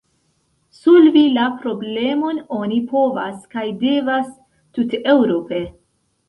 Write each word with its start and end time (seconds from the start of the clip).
Solvi 0.77 1.21
la 1.33 1.43
problemon 1.59 2.39
oni 2.61 2.79
povas 2.95 3.45
kaj 3.53 3.67
devas 3.85 4.33
tuteŭrope. 4.79 5.63